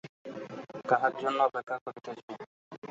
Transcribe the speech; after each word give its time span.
কাহার 0.89 1.13
জন্য 1.21 1.39
অপেক্ষা 1.47 1.77
করিতেছ। 1.83 2.19